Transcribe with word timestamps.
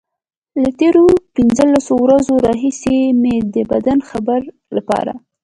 له 0.61 0.69
تېرو 0.79 1.05
پنځلسو 1.35 1.93
ورځو 2.05 2.33
راهيسې 2.47 2.97
مې 3.21 3.35
د 3.53 3.55
بد 3.69 3.85
خبر 4.09 4.41
لپاره. 4.75 5.13